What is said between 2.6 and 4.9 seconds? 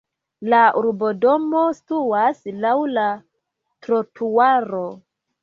laŭ la trotuaro.